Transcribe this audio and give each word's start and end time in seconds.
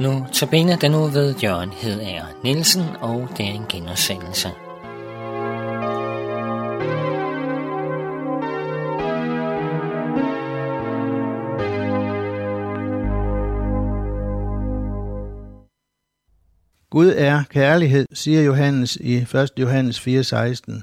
Notabene 0.00 0.76
den 0.80 0.90
nu 0.90 1.06
ved 1.06 1.34
Jørgen 1.42 1.70
Hedager 1.70 2.26
Nielsen, 2.44 2.82
og 3.00 3.28
det 3.36 3.46
er 3.46 3.50
en 3.50 3.64
genudsendelse. 3.68 4.48
Gud 16.90 17.12
er 17.16 17.42
kærlighed, 17.50 18.06
siger 18.12 18.42
Johannes 18.42 18.96
i 18.96 19.16
1. 19.16 19.50
Johannes 19.58 19.98
4:16. 19.98 20.82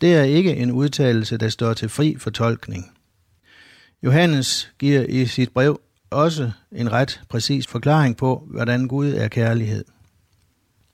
Det 0.00 0.14
er 0.14 0.22
ikke 0.22 0.56
en 0.56 0.70
udtalelse, 0.70 1.36
der 1.36 1.48
står 1.48 1.72
til 1.72 1.88
fri 1.88 2.16
fortolkning. 2.18 2.92
Johannes 4.02 4.72
giver 4.78 5.06
i 5.08 5.26
sit 5.26 5.50
brev 5.52 5.80
også 6.12 6.50
en 6.72 6.92
ret 6.92 7.20
præcis 7.28 7.66
forklaring 7.66 8.16
på, 8.16 8.48
hvordan 8.50 8.88
Gud 8.88 9.12
er 9.12 9.28
kærlighed. 9.28 9.84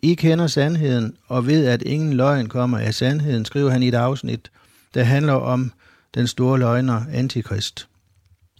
I 0.03 0.15
kender 0.15 0.47
sandheden 0.47 1.17
og 1.27 1.47
ved, 1.47 1.67
at 1.67 1.83
ingen 1.83 2.13
løgn 2.13 2.49
kommer 2.49 2.79
af 2.79 2.95
sandheden, 2.95 3.45
skriver 3.45 3.71
han 3.71 3.83
i 3.83 3.89
et 3.89 3.95
afsnit, 3.95 4.51
der 4.95 5.03
handler 5.03 5.33
om 5.33 5.73
den 6.15 6.27
store 6.27 6.59
løgner 6.59 7.03
Antikrist. 7.13 7.89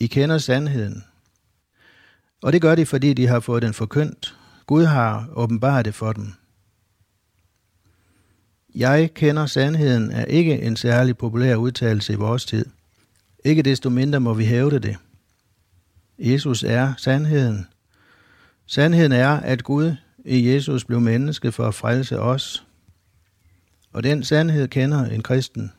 I 0.01 0.07
kender 0.07 0.39
sandheden. 0.39 1.05
Og 2.43 2.53
det 2.53 2.63
gør 2.63 2.75
de, 2.75 2.87
fordi 2.87 3.15
de 3.15 3.27
har 3.27 3.41
fået 3.41 3.63
den 3.63 3.75
forkyndt. 3.75 4.35
Gud 4.67 4.85
har 4.85 5.29
åbenbart 5.33 5.85
det 5.85 5.95
for 5.95 6.13
dem. 6.13 6.33
Jeg 8.75 9.15
kender 9.15 9.47
sandheden 9.47 10.11
er 10.11 10.25
ikke 10.25 10.63
en 10.63 10.77
særlig 10.77 11.17
populær 11.17 11.57
udtalelse 11.57 12.13
i 12.13 12.17
vores 12.17 12.45
tid. 12.45 12.67
Ikke 13.45 13.63
desto 13.63 13.91
mindre 13.91 14.21
må 14.21 14.35
vi 14.35 14.45
hævde 14.45 14.79
det. 14.79 14.97
Jesus 16.19 16.63
er 16.63 16.95
sandheden. 16.97 17.67
Sandheden 18.67 19.13
er, 19.13 19.29
at 19.29 19.65
Gud 19.65 19.97
i 20.25 20.53
Jesus 20.53 20.85
blev 20.85 21.01
menneske 21.01 21.53
for 21.53 21.69
at 21.69 21.75
frelse 21.75 22.21
os. 22.21 22.67
Og 23.93 24.03
den 24.03 24.25
sandhed 24.25 24.69
kender 24.69 25.05
en 25.05 25.23
kristen. 25.23 25.73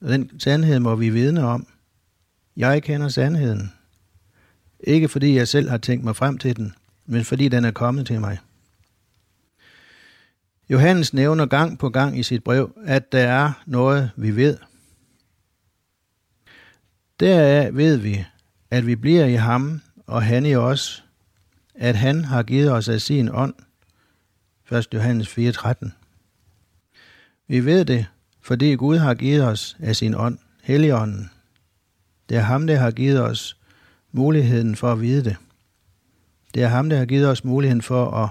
Og 0.00 0.08
den 0.08 0.40
sandhed 0.40 0.78
må 0.78 0.96
vi 0.96 1.10
vidne 1.10 1.44
om. 1.44 1.66
Jeg 2.56 2.82
kender 2.82 3.08
sandheden. 3.08 3.72
Ikke 4.80 5.08
fordi 5.08 5.36
jeg 5.36 5.48
selv 5.48 5.68
har 5.68 5.78
tænkt 5.78 6.04
mig 6.04 6.16
frem 6.16 6.38
til 6.38 6.56
den, 6.56 6.74
men 7.06 7.24
fordi 7.24 7.48
den 7.48 7.64
er 7.64 7.70
kommet 7.70 8.06
til 8.06 8.20
mig. 8.20 8.38
Johannes 10.70 11.14
nævner 11.14 11.46
gang 11.46 11.78
på 11.78 11.88
gang 11.90 12.18
i 12.18 12.22
sit 12.22 12.44
brev, 12.44 12.72
at 12.84 13.12
der 13.12 13.28
er 13.28 13.52
noget, 13.66 14.10
vi 14.16 14.36
ved. 14.36 14.56
Deraf 17.20 17.70
ved 17.72 17.96
vi, 17.96 18.24
at 18.70 18.86
vi 18.86 18.96
bliver 18.96 19.24
i 19.24 19.34
ham 19.34 19.80
og 20.06 20.22
han 20.22 20.46
i 20.46 20.54
os, 20.54 21.04
at 21.74 21.96
han 21.96 22.24
har 22.24 22.42
givet 22.42 22.72
os 22.72 22.88
af 22.88 23.00
sin 23.00 23.28
ånd. 23.32 23.54
1. 24.72 24.88
Johannes 24.94 25.38
4:13. 25.38 25.90
Vi 27.48 27.64
ved 27.64 27.84
det, 27.84 28.06
fordi 28.42 28.74
Gud 28.74 28.96
har 28.96 29.14
givet 29.14 29.44
os 29.44 29.76
af 29.80 29.96
sin 29.96 30.14
ånd, 30.14 30.38
Helligånden. 30.62 31.30
Det 32.28 32.36
er 32.36 32.40
ham, 32.40 32.66
der 32.66 32.76
har 32.76 32.90
givet 32.90 33.22
os 33.22 33.56
muligheden 34.12 34.76
for 34.76 34.92
at 34.92 35.00
vide 35.00 35.24
det. 35.24 35.36
Det 36.54 36.62
er 36.62 36.68
ham, 36.68 36.88
der 36.88 36.98
har 36.98 37.04
givet 37.04 37.28
os 37.28 37.44
muligheden 37.44 37.82
for 37.82 38.10
at 38.10 38.30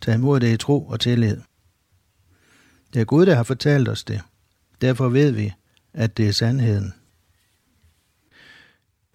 tage 0.00 0.14
imod 0.14 0.40
det 0.40 0.52
i 0.52 0.56
tro 0.56 0.86
og 0.86 1.00
tillid. 1.00 1.36
Det 2.94 3.00
er 3.00 3.04
Gud, 3.04 3.26
der 3.26 3.34
har 3.34 3.42
fortalt 3.42 3.88
os 3.88 4.04
det. 4.04 4.20
Derfor 4.80 5.08
ved 5.08 5.30
vi, 5.30 5.52
at 5.92 6.16
det 6.16 6.28
er 6.28 6.32
sandheden. 6.32 6.94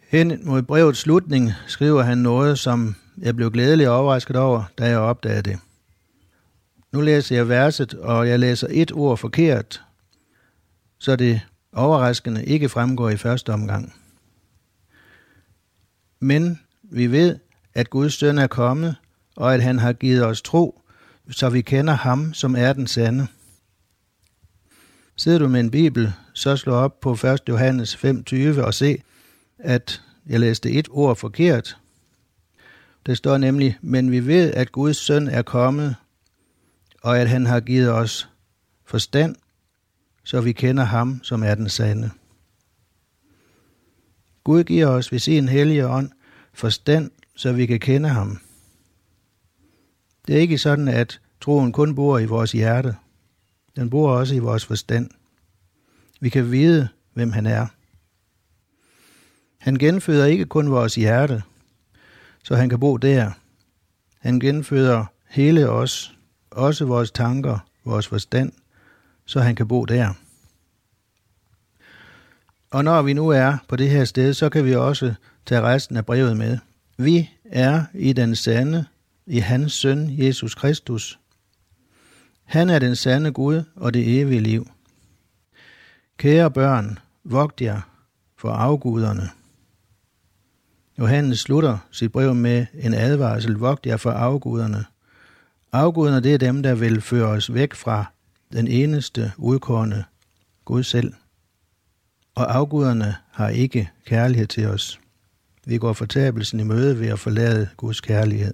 Hen 0.08 0.39
mod 0.44 0.61
brevets 0.61 1.00
slutning 1.00 1.52
skriver 1.67 2.03
han 2.03 2.17
noget, 2.17 2.59
som 2.59 2.95
jeg 3.17 3.36
blev 3.36 3.52
glædelig 3.52 3.89
overrasket 3.89 4.36
over, 4.36 4.64
da 4.77 4.86
jeg 4.86 4.98
opdagede 4.98 5.42
det. 5.42 5.59
Nu 6.92 7.02
læser 7.02 7.36
jeg 7.36 7.49
verset, 7.49 7.93
og 7.93 8.30
jeg 8.30 8.39
læser 8.39 8.67
et 8.71 8.92
ord 8.92 9.17
forkert, 9.17 9.83
så 10.99 11.15
det 11.15 11.42
overraskende 11.73 12.45
ikke 12.45 12.70
fremgår 12.70 13.09
i 13.09 13.17
første 13.17 13.54
omgang. 13.54 13.93
Men 16.20 16.59
vi 16.83 17.08
ved, 17.08 17.39
at 17.73 17.89
Guds 17.89 18.14
søn 18.14 18.37
er 18.37 18.48
kommet, 18.48 18.95
og 19.36 19.53
at 19.53 19.64
han 19.64 19.80
har 19.80 19.93
givet 19.93 20.26
os 20.26 20.42
tro, 20.42 20.82
så 21.32 21.49
vi 21.49 21.61
kender 21.61 21.93
ham, 21.93 22.33
som 22.33 22.55
er 22.55 22.73
den 22.73 22.87
sande. 22.87 23.27
Sidder 25.15 25.39
du 25.39 25.48
med 25.48 25.59
en 25.59 25.71
bibel, 25.71 26.14
så 26.33 26.58
slå 26.58 26.73
op 26.73 26.99
på 26.99 27.11
1. 27.11 27.39
Johannes 27.49 27.95
5:20 27.95 28.61
og 28.61 28.73
se, 28.73 29.02
at 29.60 30.02
jeg 30.30 30.40
læste 30.40 30.72
et 30.72 30.88
ord 30.92 31.16
forkert. 31.16 31.78
Det 33.06 33.18
står 33.18 33.38
nemlig, 33.38 33.78
men 33.82 34.12
vi 34.12 34.28
ved, 34.28 34.54
at 34.54 34.72
Guds 34.72 34.98
søn 34.98 35.28
er 35.28 35.42
kommet, 35.42 35.95
og 37.02 37.20
at 37.20 37.30
han 37.30 37.45
har 37.45 37.60
givet 37.60 37.92
os 37.92 38.30
forstand, 38.86 39.36
så 40.23 40.42
vi 40.42 40.52
kender 40.52 40.84
ham, 40.84 41.20
som 41.23 41.44
er 41.44 41.56
den 41.56 41.70
sande. 41.70 42.12
Gud 44.44 44.64
giver 44.64 44.88
os 44.88 45.12
ved 45.12 45.20
sin 45.20 45.50
hellige 45.50 45.88
ånd 45.88 46.12
forstand, 46.54 47.12
så 47.36 47.52
vi 47.54 47.66
kan 47.66 47.80
kende 47.80 48.10
ham. 48.10 48.39
Det 50.28 50.36
er 50.36 50.39
ikke 50.39 50.58
sådan, 50.58 50.88
at 50.88 51.22
troen 51.42 51.72
kun 51.72 51.95
bor 51.95 52.20
i 52.20 52.26
vores 52.26 52.52
hjerte. 52.52 52.95
Den 53.76 53.89
bor 53.89 54.12
også 54.12 54.36
i 54.36 54.39
vores 54.39 54.66
forstand. 54.66 55.10
Vi 56.20 56.30
kan 56.30 56.52
vide, 56.52 56.88
hvem 57.14 57.32
han 57.32 57.45
er. 57.45 57.68
Han 59.67 59.76
genføder 59.76 60.26
ikke 60.26 60.45
kun 60.45 60.72
vores 60.72 60.95
hjerte, 60.95 61.44
så 62.44 62.55
han 62.55 62.70
kan 62.70 62.80
bo 62.80 62.98
der. 62.98 63.32
Han 64.20 64.39
genføder 64.39 65.05
hele 65.30 65.70
os, 65.70 66.17
også 66.52 66.86
vores 66.86 67.11
tanker, 67.11 67.60
vores 67.86 68.08
forstand, 68.08 68.52
så 69.26 69.39
han 69.39 69.56
kan 69.56 69.67
bo 69.67 69.86
der. 69.86 70.14
Og 72.72 72.83
når 72.83 73.02
vi 73.02 73.14
nu 73.14 73.30
er 73.30 73.58
på 73.67 73.76
det 73.76 73.89
her 73.89 74.06
sted, 74.06 74.33
så 74.33 74.50
kan 74.50 74.66
vi 74.66 74.76
også 74.76 75.14
tage 75.45 75.61
resten 75.61 75.98
af 75.98 76.06
brevet 76.06 76.38
med. 76.38 76.58
Vi 76.98 77.30
er 77.45 77.83
i 77.94 78.14
den 78.14 78.36
sande, 78.36 78.86
i 79.26 79.39
hans 79.39 79.73
søn 79.73 80.20
Jesus 80.20 80.56
Kristus. 80.56 81.20
Han 82.44 82.70
er 82.70 82.80
den 82.80 82.95
sande 82.95 83.32
Gud 83.32 83.64
og 83.76 83.94
det 83.94 84.20
evige 84.22 84.42
liv. 84.42 84.67
Kære 86.17 86.52
børn, 86.52 87.00
vogt 87.23 87.61
jer 87.61 87.82
for 88.38 88.50
afguderne. 88.52 89.30
Johannes 90.99 91.39
slutter 91.39 91.77
sit 91.91 92.11
brev 92.11 92.35
med 92.35 92.65
en 92.73 92.93
advarsel, 92.93 93.53
vogt 93.53 93.85
jer 93.85 93.97
for 93.97 94.11
afguderne. 94.11 94.85
Afguderne, 95.71 96.19
det 96.19 96.33
er 96.33 96.37
dem, 96.37 96.63
der 96.63 96.75
vil 96.75 97.02
føre 97.02 97.27
os 97.27 97.53
væk 97.53 97.73
fra 97.73 98.05
den 98.53 98.67
eneste 98.67 99.31
udkårende 99.37 100.03
Gud 100.65 100.83
selv. 100.83 101.13
Og 102.35 102.55
afguderne 102.55 103.15
har 103.31 103.49
ikke 103.49 103.89
kærlighed 104.05 104.47
til 104.47 104.67
os. 104.67 104.99
Vi 105.65 105.77
går 105.77 105.93
fortabelsen 105.93 106.59
i 106.59 106.63
møde 106.63 106.99
ved 106.99 107.08
at 107.08 107.19
forlade 107.19 107.69
Guds 107.77 108.02
kærlighed. 108.02 108.53